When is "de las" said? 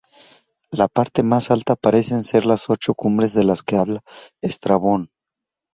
3.35-3.61